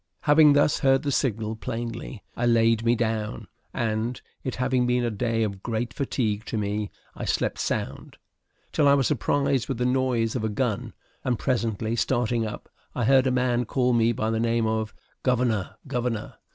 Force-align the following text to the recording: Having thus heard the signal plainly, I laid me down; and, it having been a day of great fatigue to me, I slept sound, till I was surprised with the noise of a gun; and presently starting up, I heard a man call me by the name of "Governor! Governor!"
Having 0.21 0.53
thus 0.53 0.79
heard 0.79 1.03
the 1.03 1.11
signal 1.11 1.55
plainly, 1.55 2.23
I 2.35 2.47
laid 2.47 2.83
me 2.83 2.95
down; 2.95 3.45
and, 3.71 4.19
it 4.43 4.55
having 4.55 4.87
been 4.87 5.03
a 5.03 5.11
day 5.11 5.43
of 5.43 5.61
great 5.61 5.93
fatigue 5.93 6.43
to 6.45 6.57
me, 6.57 6.89
I 7.15 7.25
slept 7.25 7.59
sound, 7.59 8.17
till 8.71 8.87
I 8.87 8.95
was 8.95 9.05
surprised 9.05 9.67
with 9.67 9.77
the 9.77 9.85
noise 9.85 10.35
of 10.35 10.43
a 10.43 10.49
gun; 10.49 10.93
and 11.23 11.37
presently 11.37 11.95
starting 11.95 12.47
up, 12.47 12.67
I 12.95 13.05
heard 13.05 13.27
a 13.27 13.31
man 13.31 13.65
call 13.65 13.93
me 13.93 14.11
by 14.11 14.31
the 14.31 14.39
name 14.39 14.65
of 14.65 14.91
"Governor! 15.21 15.75
Governor!" 15.85 16.33